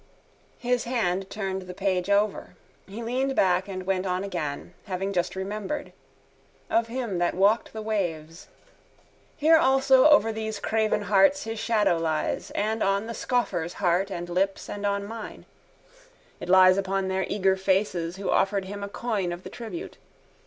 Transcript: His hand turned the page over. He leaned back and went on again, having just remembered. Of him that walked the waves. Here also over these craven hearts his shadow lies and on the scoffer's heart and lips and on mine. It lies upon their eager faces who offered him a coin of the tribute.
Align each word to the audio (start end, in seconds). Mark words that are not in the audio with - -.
His 0.57 0.85
hand 0.85 1.29
turned 1.29 1.61
the 1.61 1.75
page 1.75 2.09
over. 2.09 2.55
He 2.87 3.03
leaned 3.03 3.35
back 3.35 3.67
and 3.67 3.85
went 3.85 4.07
on 4.07 4.23
again, 4.23 4.73
having 4.87 5.13
just 5.13 5.35
remembered. 5.35 5.93
Of 6.71 6.87
him 6.87 7.19
that 7.19 7.35
walked 7.35 7.71
the 7.71 7.83
waves. 7.83 8.47
Here 9.37 9.57
also 9.57 10.09
over 10.09 10.31
these 10.33 10.59
craven 10.59 11.03
hearts 11.03 11.43
his 11.43 11.59
shadow 11.59 11.99
lies 11.99 12.49
and 12.55 12.81
on 12.81 13.05
the 13.05 13.13
scoffer's 13.13 13.73
heart 13.73 14.09
and 14.09 14.27
lips 14.27 14.67
and 14.67 14.87
on 14.87 15.03
mine. 15.05 15.45
It 16.39 16.49
lies 16.49 16.79
upon 16.79 17.07
their 17.07 17.27
eager 17.29 17.55
faces 17.55 18.15
who 18.15 18.31
offered 18.31 18.65
him 18.65 18.83
a 18.83 18.89
coin 18.89 19.31
of 19.31 19.43
the 19.43 19.51
tribute. 19.51 19.99